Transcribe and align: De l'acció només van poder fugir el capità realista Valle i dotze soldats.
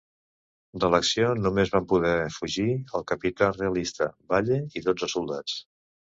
De 0.83 0.87
l'acció 0.93 1.27
només 1.41 1.71
van 1.75 1.85
poder 1.91 2.13
fugir 2.39 2.65
el 3.01 3.05
capità 3.13 3.51
realista 3.59 4.09
Valle 4.35 4.61
i 4.81 4.85
dotze 4.89 5.13
soldats. 5.17 5.61